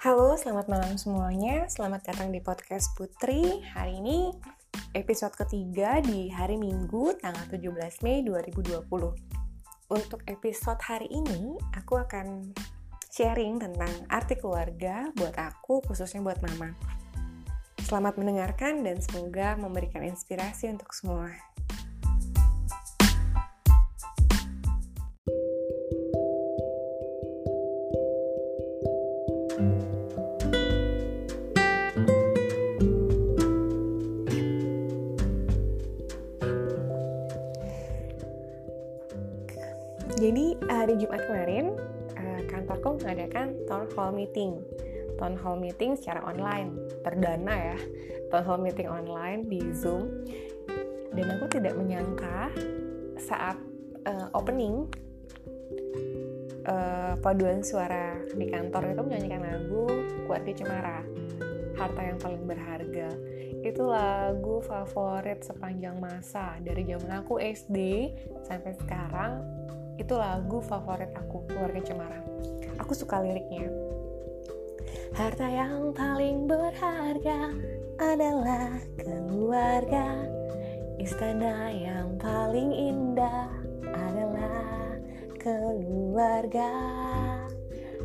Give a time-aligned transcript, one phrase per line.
[0.00, 1.68] Halo, selamat malam semuanya.
[1.68, 3.60] Selamat datang di podcast Putri.
[3.60, 4.32] Hari ini
[4.96, 8.80] episode ketiga di hari Minggu tanggal 17 Mei 2020.
[9.92, 12.48] Untuk episode hari ini, aku akan
[13.12, 16.72] sharing tentang arti keluarga buat aku, khususnya buat mama.
[17.84, 21.28] Selamat mendengarkan dan semoga memberikan inspirasi untuk semua.
[44.20, 44.60] Meeting.
[45.16, 47.78] Town hall meeting secara online, perdana ya.
[48.28, 50.24] Town hall meeting online di Zoom.
[51.16, 52.52] Dan aku tidak menyangka
[53.16, 53.56] saat
[54.04, 54.86] uh, opening
[56.68, 59.88] uh, paduan suara di kantor itu menyanyikan lagu
[60.24, 60.98] Keluarga Cemara,
[61.74, 63.08] Harta yang paling berharga.
[63.60, 68.08] Itu lagu favorit sepanjang masa dari zaman aku SD
[68.46, 69.42] sampai sekarang
[70.00, 72.24] itu lagu favorit aku keluarga Cemara
[72.80, 73.68] aku suka liriknya
[75.10, 77.50] harta yang paling berharga
[77.98, 80.06] adalah keluarga.
[81.00, 83.48] Istana yang paling indah
[83.90, 84.96] adalah
[85.40, 86.72] keluarga.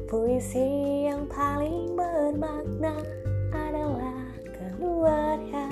[0.05, 2.95] Puisi yang paling bermakna
[3.51, 5.67] adalah keluarga.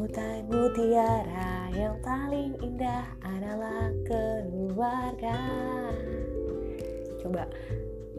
[0.00, 5.36] Mutai mutiara yang paling indah adalah keluarga.
[7.20, 7.44] Coba,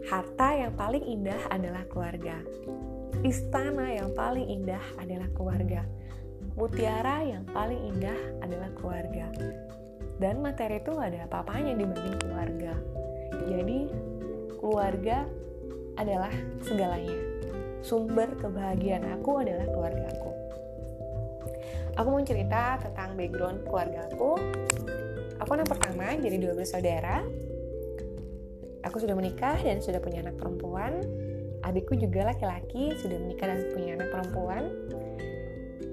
[0.10, 2.40] harta yang paling indah adalah keluarga.
[3.22, 5.86] Istana yang paling indah adalah keluarga.
[6.58, 9.30] Mutiara yang paling indah adalah keluarga.
[10.22, 12.74] Dan materi itu ada apa-apanya dibanding keluarga.
[13.50, 13.80] Jadi,
[14.58, 15.26] keluarga
[15.98, 17.18] adalah segalanya.
[17.82, 20.32] Sumber kebahagiaan aku adalah keluarga aku
[22.02, 24.40] aku mau cerita tentang background keluarga aku.
[25.42, 27.26] Aku anak pertama, jadi dua bersaudara.
[28.88, 31.02] Aku sudah menikah dan sudah punya anak perempuan.
[31.62, 34.64] Adikku juga laki-laki, sudah menikah dan punya anak perempuan.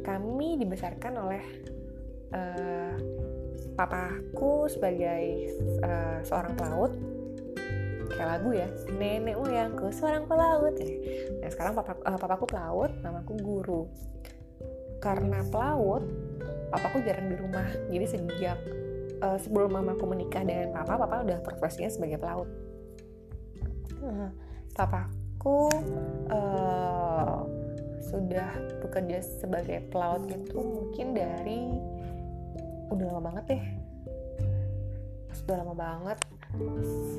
[0.00, 1.44] Kami dibesarkan oleh
[2.32, 2.96] uh,
[3.76, 5.52] papaku sebagai
[5.84, 6.92] uh, seorang pelaut.
[8.08, 10.72] Kayak lagu ya, nenek moyangku seorang pelaut.
[11.44, 13.82] Nah sekarang papa, uh, papaku pelaut, mamaku guru
[14.98, 16.02] karena pelaut
[16.68, 18.58] papaku jarang di rumah jadi sejak
[19.22, 22.50] uh, sebelum mamaku menikah dengan papa papa udah profesinya sebagai pelaut
[24.74, 25.68] papaku
[26.30, 27.42] uh,
[27.98, 28.50] sudah
[28.80, 31.60] bekerja sebagai pelaut itu mungkin dari
[32.88, 33.64] udah lama banget deh
[35.32, 36.18] sudah lama banget.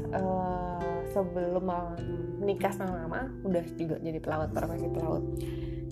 [0.10, 1.70] Uh, sebelum
[2.42, 5.24] menikah sama mama udah juga jadi pelaut profesi pelaut.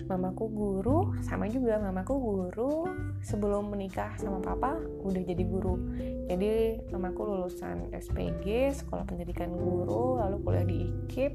[0.08, 2.88] Mamaku guru sama juga mamaku guru.
[3.22, 5.78] Sebelum menikah sama papa udah jadi guru.
[6.26, 11.32] Jadi mamaku lulusan SPG sekolah pendidikan guru lalu kuliah di IKIP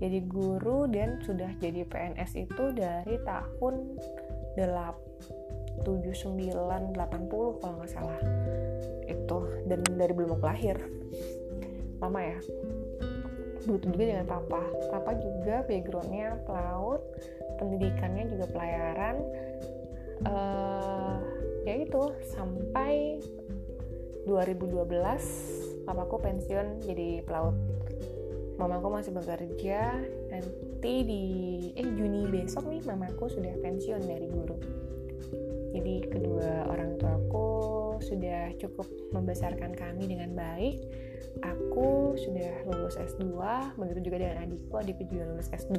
[0.00, 4.00] jadi guru dan sudah jadi PNS itu dari tahun
[5.82, 8.20] 79 80 kalau nggak salah.
[9.06, 10.76] Itu dan dari belum aku lahir.
[12.00, 12.38] Lama ya?
[13.68, 14.62] Begitu juga dengan papa.
[14.88, 17.02] Papa juga backgroundnya pelaut
[17.60, 19.16] pendidikannya juga pelayaran.
[20.24, 21.16] Uh,
[21.68, 23.20] ya itu sampai
[24.24, 24.88] 2012
[25.84, 27.56] papaku pensiun jadi pelaut.
[28.56, 29.96] Mamaku masih bekerja
[30.28, 31.24] nanti di
[31.76, 34.56] eh Juni besok nih mamaku sudah pensiun dari guru
[38.60, 40.84] cukup membesarkan kami dengan baik.
[41.40, 43.24] Aku sudah lulus S2
[43.78, 45.78] begitu juga dengan adikku adikku juga lulus S2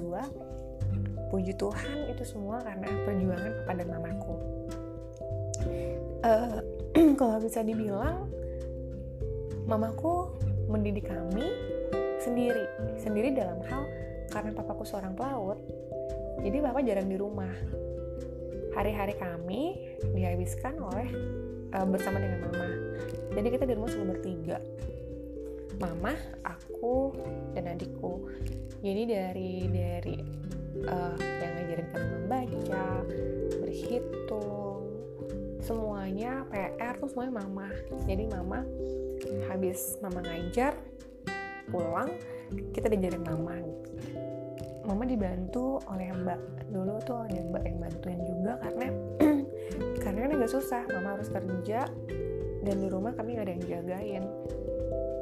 [1.32, 4.36] puji Tuhan itu semua karena perjuangan papa dan mamaku.
[6.22, 6.60] Uh,
[7.20, 8.28] kalau bisa dibilang
[9.64, 10.36] mamaku
[10.68, 11.48] mendidik kami
[12.20, 12.68] sendiri
[13.00, 13.88] sendiri dalam hal
[14.30, 15.58] karena papaku seorang pelaut
[16.42, 17.54] jadi papa jarang di rumah.
[18.72, 19.76] Hari-hari kami
[20.16, 21.12] dihabiskan oleh
[21.76, 22.68] uh, bersama dengan mama.
[23.32, 24.58] Jadi kita di rumah selalu bertiga.
[25.80, 26.14] Mama
[26.46, 27.16] aku
[27.58, 28.30] dan adikku.
[28.82, 30.16] Jadi dari dari
[30.86, 32.86] uh, yang ngajarin kami membaca
[33.62, 34.82] berhitung
[35.62, 37.68] semuanya PR tuh semuanya mama.
[38.06, 38.66] Jadi mama
[39.48, 40.74] habis mama ngajar
[41.70, 42.10] pulang
[42.76, 43.56] kita diajarin mama.
[44.82, 46.42] Mama dibantu oleh mbak
[46.74, 48.81] dulu tuh ada mbak yang bantuin juga karena
[50.52, 51.88] susah mama harus kerja
[52.62, 54.24] dan di rumah kami gak ada yang jagain.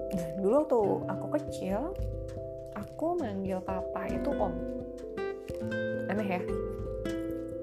[0.09, 1.93] Dan dulu tuh aku kecil
[2.73, 4.53] aku manggil papa itu om.
[6.09, 6.41] Aneh ya?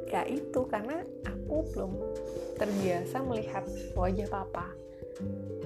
[0.07, 1.93] Ya itu karena aku belum
[2.55, 3.67] terbiasa melihat
[3.99, 4.71] wajah papa.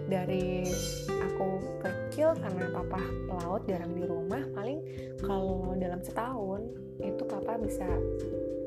[0.08, 0.64] Dari
[1.20, 1.48] aku
[1.84, 2.98] kecil karena papa
[3.28, 4.80] pelaut jarang di rumah paling
[5.20, 6.64] kalau dalam setahun
[6.98, 7.86] itu papa bisa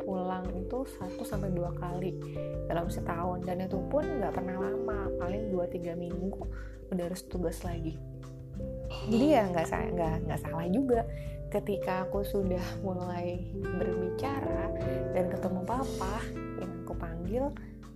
[0.03, 2.15] pulang itu satu sampai dua kali
[2.67, 3.43] dalam setahun.
[3.43, 6.43] Dan itu pun nggak pernah lama paling 2-3 minggu
[6.91, 7.97] udah harus tugas lagi.
[9.09, 9.65] Jadi ya nggak
[9.97, 11.01] nggak nggak salah juga
[11.49, 14.73] ketika aku sudah mulai berbicara
[15.13, 16.17] dan ketemu papa
[16.57, 17.43] yang aku panggil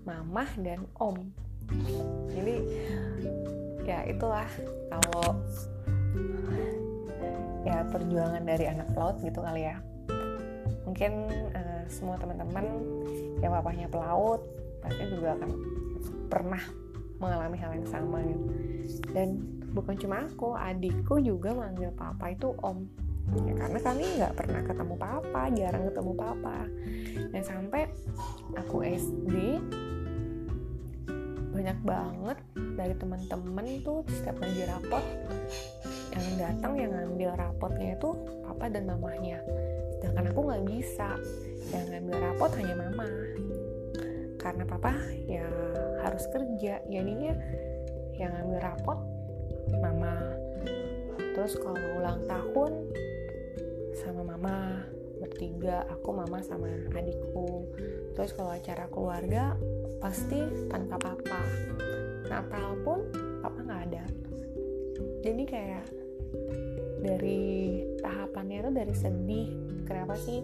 [0.06, 1.18] mamah dan om.
[2.34, 2.56] Jadi
[3.88, 4.48] ya itulah
[4.94, 5.42] kalau
[7.66, 9.82] ya perjuangan dari anak pelaut gitu kali ya.
[10.88, 11.12] Mungkin
[11.90, 12.66] semua teman-teman
[13.40, 14.42] yang papahnya pelaut
[14.82, 15.50] pasti juga akan
[16.28, 16.64] pernah
[17.18, 18.46] mengalami hal yang sama gitu.
[19.12, 19.42] Dan
[19.74, 22.86] bukan cuma aku adikku juga manggil papa itu om.
[23.44, 26.58] Ya karena kami nggak pernah ketemu papa jarang ketemu papa.
[27.34, 27.82] Dan sampai
[28.56, 29.36] aku SD
[31.58, 32.38] banyak banget
[32.78, 35.02] dari teman-teman tuh setiap lagi rapot
[36.14, 38.14] yang datang yang ngambil rapotnya itu
[38.46, 39.42] papa dan mamahnya
[39.98, 41.10] sedangkan aku nggak bisa
[41.74, 43.10] yang ngambil rapot hanya mama.
[44.38, 44.94] Karena papa
[45.28, 45.48] ya
[46.06, 47.34] harus kerja jadinya
[48.16, 49.00] yang ngambil rapot
[49.82, 50.16] mama.
[51.36, 52.72] Terus kalau ulang tahun
[53.98, 54.86] sama mama
[55.18, 57.66] bertiga aku mama sama adikku.
[58.14, 59.58] Terus kalau acara keluarga
[59.98, 60.40] pasti
[60.70, 61.42] tanpa papa.
[62.30, 63.00] Natal pun
[63.42, 64.06] papa nggak ada.
[65.26, 65.86] Jadi kayak
[67.02, 69.48] dari tahapannya itu dari sedih
[69.86, 70.42] kenapa sih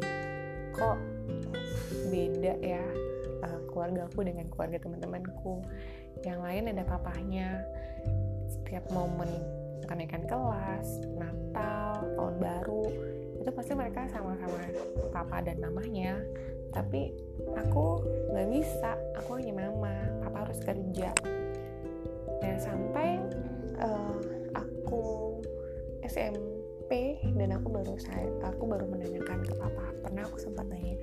[0.74, 0.98] kok
[2.10, 2.84] beda ya
[3.44, 5.62] uh, keluarga aku dengan keluarga teman-temanku?
[6.24, 7.48] Yang lain ada papahnya
[8.48, 9.30] setiap momen
[9.84, 12.86] kenaikan kelas Natal tahun baru
[13.44, 14.62] itu pasti mereka sama-sama
[15.12, 16.22] papa dan mamanya.
[16.74, 17.14] Tapi
[17.54, 18.02] aku
[18.34, 21.12] nggak bisa aku hanya mama papa harus kerja.
[22.40, 23.20] Dan sampai
[23.80, 24.18] uh,
[24.56, 25.38] aku
[26.04, 29.96] SMP dan aku baru saya aku baru menanyakan ke papa.
[30.04, 31.00] Pernah aku sempat nanya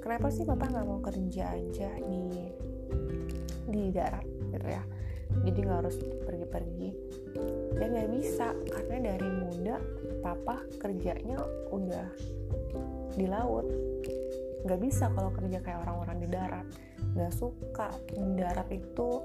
[0.00, 2.22] kenapa sih papa nggak mau kerja aja di
[3.70, 4.26] di darat?
[4.50, 4.82] Gitu ya.
[5.46, 6.90] Jadi nggak harus pergi-pergi.
[7.78, 9.76] Dan nggak bisa karena dari muda
[10.20, 11.38] papa kerjanya
[11.70, 12.08] udah
[13.14, 13.66] di laut.
[14.66, 16.66] Nggak bisa kalau kerja kayak orang-orang di darat.
[17.14, 17.94] Nggak suka.
[18.10, 19.22] Di darat itu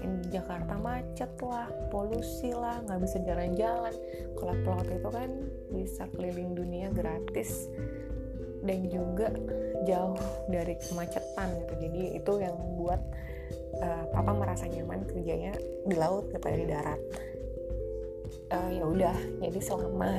[0.00, 3.94] di Jakarta macet lah polusi lah nggak bisa jalan-jalan.
[4.36, 5.30] Kalau pelaut itu kan
[5.70, 7.68] bisa keliling dunia gratis.
[8.60, 9.32] Dan juga
[9.88, 10.20] jauh
[10.52, 11.74] dari kemacetan gitu.
[11.80, 13.00] Jadi itu yang membuat
[13.80, 15.56] uh, papa merasa nyaman kerjanya
[15.88, 17.00] di laut daripada di darat.
[18.50, 20.18] Uh, ya udah jadi selama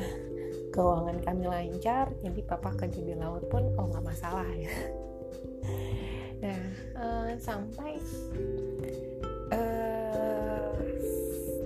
[0.71, 4.71] keuangan kami lancar jadi papa kerja di laut pun oh nggak masalah ya.
[6.41, 6.61] Nah
[6.97, 7.99] uh, sampai
[9.51, 10.71] uh,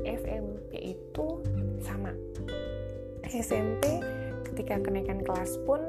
[0.05, 1.27] SMP itu
[1.81, 2.11] sama.
[3.25, 4.01] SMP
[4.51, 5.81] ketika kenaikan kelas pun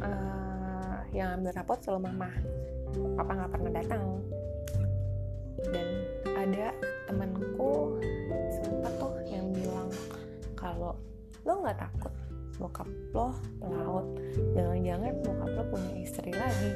[0.00, 2.30] uh, yang ambil rapot selalu mama.
[3.18, 4.04] Papa nggak pernah datang.
[5.64, 5.88] Dan
[6.34, 6.66] ada
[7.08, 7.98] temanku
[8.60, 9.88] sempat tuh yang bilang
[10.58, 10.92] kalau
[11.46, 12.12] lo nggak takut
[12.54, 14.06] bokap lo pelaut
[14.54, 16.72] jangan-jangan bokap lo punya istri lagi.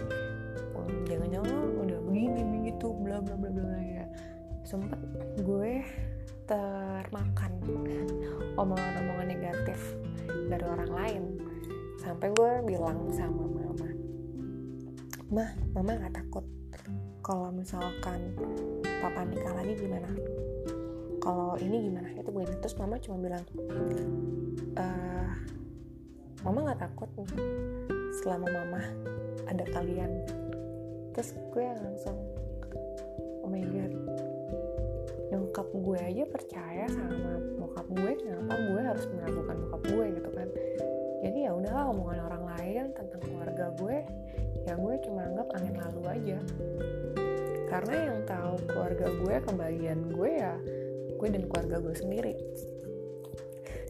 [1.08, 4.04] Jangan-jangan udah begini begitu bla bla bla bla ya
[4.68, 5.00] sempet
[5.40, 5.80] gue
[6.44, 7.52] termakan
[8.60, 9.96] omongan-omongan negatif
[10.28, 11.22] dari orang lain.
[11.96, 13.88] Sampai gue bilang sama mama
[15.28, 16.40] mah mama nggak takut
[17.20, 18.32] kalau misalkan
[18.84, 20.08] papa nikah lagi gimana?
[21.20, 22.08] Kalau ini gimana?
[22.16, 23.44] Itu begini terus mama cuma bilang
[24.76, 24.84] e,
[26.44, 27.08] mama nggak takut
[28.20, 28.80] selama mama
[29.48, 30.12] ada kalian.
[31.16, 32.16] Terus gue langsung
[33.44, 34.27] oh my god
[35.28, 40.48] nyokap gue aja percaya sama bokap gue kenapa gue harus meragukan bokap gue gitu kan.
[41.18, 43.96] Jadi ya udahlah omongan orang lain tentang keluarga gue
[44.64, 46.38] ya gue cuma anggap angin lalu aja.
[47.68, 50.54] Karena yang tahu keluarga gue kebahagiaan gue ya
[51.18, 52.34] gue dan keluarga gue sendiri.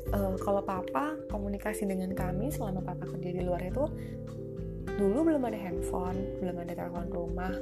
[0.09, 3.85] Uh, kalau papa komunikasi dengan kami selama papa kerja di luar itu
[4.99, 7.55] dulu belum ada handphone belum ada telepon rumah.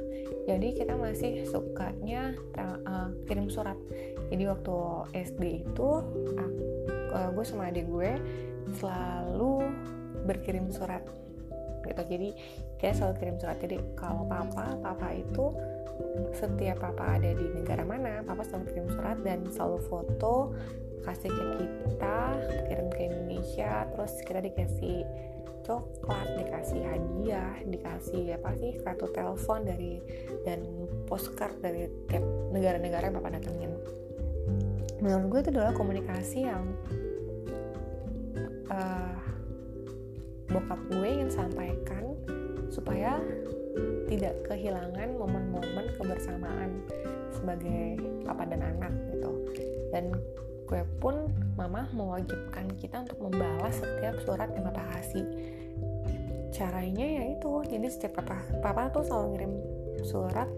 [0.49, 3.77] Jadi kita masih sukanya uh, kirim surat.
[4.33, 4.75] Jadi waktu
[5.13, 5.89] SD itu
[7.13, 8.17] uh, gue sama adik gue
[8.81, 9.69] selalu
[10.25, 11.05] berkirim surat
[11.85, 12.03] gitu.
[12.03, 12.29] Jadi
[12.81, 13.57] kita selalu kirim surat.
[13.61, 15.53] Jadi kalau papa papa itu
[16.33, 20.53] setiap papa ada di negara mana papa selalu kirim surat dan selalu foto
[21.05, 21.43] kasih ke
[21.87, 22.17] kita
[22.67, 25.07] kirim ke Indonesia terus kita dikasih
[25.67, 29.99] coklat dikasih hadiah dikasih apa sih kartu telepon dari
[30.47, 30.63] dan
[31.07, 32.23] postcard dari tiap
[32.55, 33.75] negara-negara yang bapak datengin.
[35.03, 36.63] Menurut gue itu adalah komunikasi yang
[38.71, 39.15] uh,
[40.47, 42.15] bokap gue ingin sampaikan
[42.71, 43.19] supaya
[44.07, 46.71] tidak kehilangan momen-momen kebersamaan
[47.35, 49.31] sebagai papa dan anak gitu.
[49.91, 50.15] Dan
[50.67, 55.27] gue pun mama mewajibkan kita untuk membalas setiap surat yang papa kasih.
[56.51, 59.53] Caranya ya itu jadi setiap papa papa tuh selalu ngirim
[60.03, 60.49] surat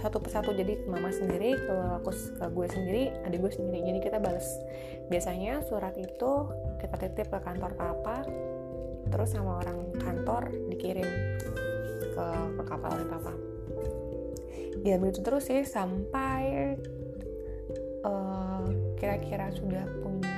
[0.00, 0.52] satu persatu.
[0.52, 3.78] Jadi mama sendiri ke aku ke gue sendiri adik gue sendiri.
[3.92, 4.44] Jadi kita balas
[5.08, 6.32] biasanya surat itu
[6.80, 8.24] kita titip ke kantor papa
[9.12, 11.06] terus sama orang kantor dikirim
[12.14, 13.34] ke, ke kapal oleh papa.
[14.86, 16.78] Ya begitu terus sih sampai
[18.06, 18.62] uh,
[18.94, 20.30] kira-kira sudah punya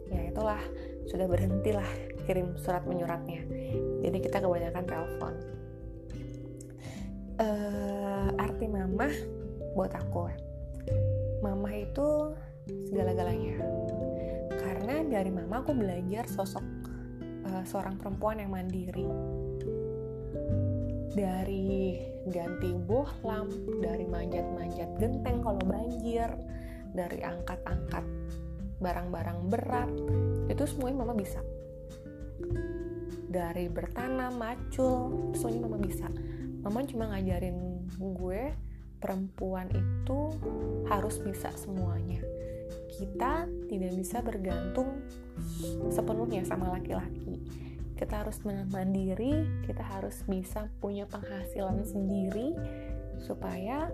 [0.07, 0.63] ya itulah
[1.11, 1.91] sudah berhentilah
[2.23, 3.43] kirim surat menyuratnya.
[4.05, 5.35] Jadi kita kebanyakan telepon.
[7.39, 9.07] Uh, arti mama
[9.71, 10.27] buat aku
[11.39, 12.35] mama itu
[12.91, 13.55] segala-galanya
[14.59, 16.65] karena dari mama aku belajar sosok
[17.47, 19.07] uh, seorang perempuan yang mandiri.
[21.09, 21.97] Dari
[22.29, 23.49] ganti bohlam
[23.81, 26.29] dari manjat-manjat genteng kalau banjir
[26.93, 28.05] dari angkat-angkat
[28.79, 29.91] barang-barang berat
[30.51, 31.41] itu semuanya mama bisa.
[33.29, 36.07] Dari bertanam macul semuanya mama bisa.
[36.59, 38.53] Mama cuma ngajarin gue
[38.99, 40.19] perempuan itu
[40.91, 42.28] harus bisa semuanya
[42.97, 45.01] kita tidak bisa bergantung
[45.93, 47.37] sepenuhnya sama laki-laki.
[47.93, 52.55] Kita harus mandiri kita harus bisa punya penghasilan sendiri
[53.19, 53.91] supaya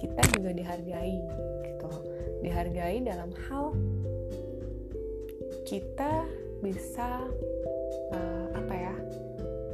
[0.00, 1.16] kita juga dihargai
[1.66, 1.90] gitu
[2.40, 3.76] dihargai dalam hal
[5.68, 6.24] kita
[6.64, 7.24] bisa
[8.12, 8.94] uh, apa ya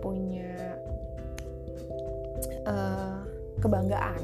[0.03, 0.55] punya
[2.67, 3.23] uh,
[3.63, 4.23] kebanggaan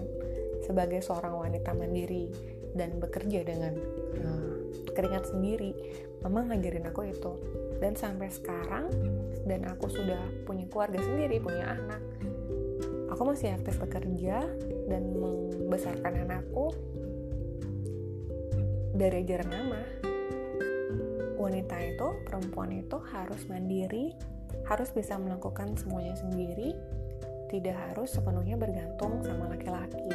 [0.62, 2.31] sebagai seorang wanita mandiri
[2.73, 3.75] dan bekerja dengan
[4.23, 4.57] uh,
[4.93, 5.73] keringat sendiri.
[6.25, 7.33] Mama ngajarin aku itu.
[7.83, 8.88] Dan sampai sekarang
[9.43, 12.02] dan aku sudah punya keluarga sendiri punya anak
[13.12, 14.41] aku masih aktif bekerja
[14.88, 16.73] dan membesarkan anakku
[18.97, 19.83] dari ajaran mama
[21.37, 24.17] wanita itu perempuan itu harus mandiri
[24.64, 26.73] harus bisa melakukan semuanya sendiri
[27.52, 30.09] tidak harus sepenuhnya bergantung sama laki-laki.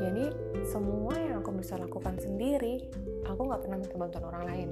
[0.00, 0.32] Jadi
[0.64, 1.12] semua
[1.64, 2.84] bisa lakukan sendiri
[3.24, 4.68] aku nggak pernah minta bantuan orang lain.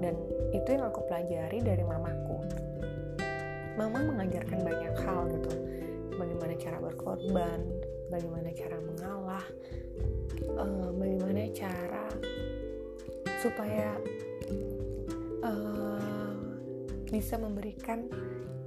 [0.00, 0.16] Dan
[0.56, 2.40] itu yang aku pelajari dari mamaku.
[3.76, 5.52] Mama mengajarkan banyak hal gitu.
[6.16, 7.60] Bagaimana cara berkorban
[8.10, 9.44] bagaimana cara mengalah
[10.58, 12.04] uh, bagaimana cara
[13.38, 13.94] supaya
[15.46, 16.34] uh,
[17.06, 18.08] bisa memberikan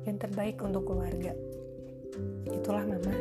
[0.06, 1.34] yang terbaik untuk keluarga.
[2.54, 3.16] Itulah mama.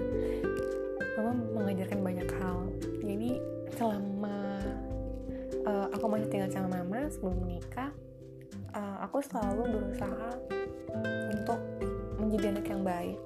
[1.16, 2.68] Mama mengajarkan banyak hal.
[3.02, 3.40] Jadi
[3.74, 4.11] selama
[5.92, 7.92] aku masih tinggal sama mama sebelum menikah
[8.74, 10.30] uh, aku selalu berusaha
[11.32, 11.60] untuk
[12.20, 13.18] menjadi anak yang baik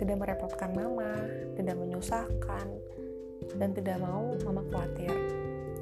[0.00, 1.12] tidak merepotkan mama,
[1.60, 2.66] tidak menyusahkan,
[3.60, 5.12] dan tidak mau mama khawatir.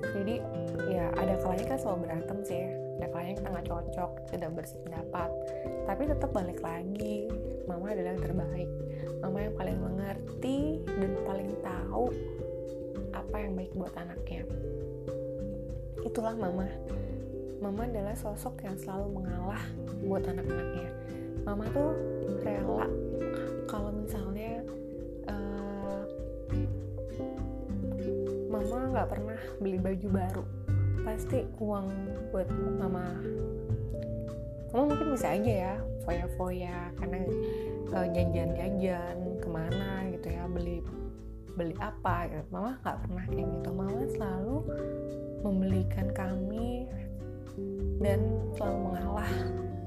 [0.02, 0.42] Jadi
[0.90, 2.66] ya ada kalanya kan selalu berantem sih,
[2.98, 5.30] ada kalanya kita nggak cocok, tidak bersependapat,
[5.86, 7.30] tapi tetap balik lagi.
[7.70, 8.70] Mama adalah yang terbaik,
[9.22, 12.10] mama yang paling mengerti dan paling tahu
[13.14, 14.42] apa yang baik buat anaknya.
[16.06, 16.66] Itulah mama.
[17.58, 19.62] Mama adalah sosok yang selalu mengalah
[20.06, 20.90] buat anak-anaknya.
[21.42, 21.90] Mama tuh
[22.44, 22.86] rela
[23.68, 24.64] kalau misalnya
[25.28, 26.02] uh,
[28.48, 30.44] mama nggak pernah beli baju baru
[31.04, 31.88] pasti uang
[32.32, 32.48] buat
[32.80, 33.04] mama
[34.72, 35.74] mama mungkin bisa aja ya
[36.04, 37.18] foya-foya karena
[37.92, 40.84] uh, jajan-jajan ke mana gitu ya beli
[41.56, 44.56] beli apa gitu mama nggak pernah kayak gitu mama selalu
[45.44, 46.86] membelikan kami
[47.98, 48.20] dan
[48.54, 49.32] selalu mengalah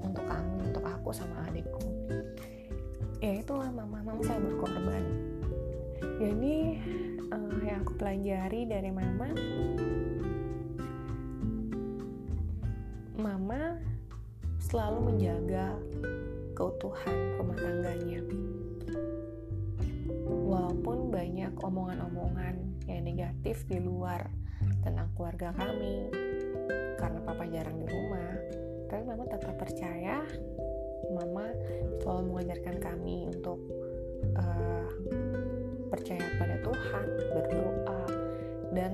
[0.04, 1.84] untuk kami untuk aku sama adikku.
[3.22, 5.32] Ya itulah mama mama saya berkorban
[6.22, 6.78] jadi
[7.34, 9.30] uh, yang aku pelajari dari mama.
[13.18, 13.78] Mama
[14.62, 15.78] selalu menjaga
[16.54, 18.22] keutuhan rumah tangganya.
[20.30, 24.30] Walaupun banyak omongan-omongan yang negatif di luar
[24.82, 26.10] tentang keluarga kami.
[26.98, 28.32] Karena papa jarang di rumah
[28.92, 30.20] tapi mama tetap percaya
[31.16, 31.48] mama
[32.04, 33.60] selalu mengajarkan kami untuk
[34.36, 34.88] uh,
[35.88, 38.04] percaya pada Tuhan berdoa
[38.76, 38.92] dan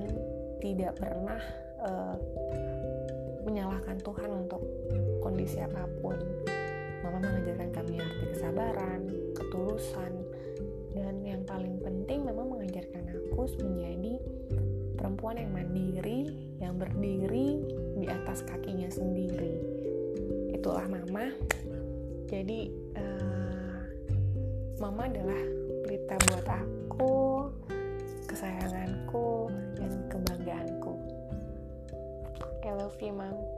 [0.62, 1.42] tidak pernah
[1.82, 2.14] uh,
[3.42, 4.62] menyalahkan Tuhan untuk
[5.18, 6.14] kondisi apa pun.
[7.02, 9.02] Mama mengajarkan kami arti kesabaran
[9.34, 10.12] ketulusan
[10.94, 14.18] dan yang paling penting mama mengajarkan aku menjadi
[15.08, 16.20] perempuan yang mandiri
[16.60, 17.64] yang berdiri
[17.96, 19.56] di atas kakinya sendiri.
[20.52, 21.32] Itulah mama.
[22.28, 23.88] Jadi uh,
[24.76, 25.40] mama adalah
[25.80, 27.16] pelita buat aku
[28.28, 29.48] kesayanganku
[29.80, 30.92] dan kebanggaanku.
[32.68, 33.57] I love you mom